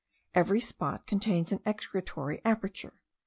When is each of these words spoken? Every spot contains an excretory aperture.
Every 0.33 0.61
spot 0.61 1.05
contains 1.05 1.51
an 1.51 1.61
excretory 1.63 2.41
aperture. 2.43 2.93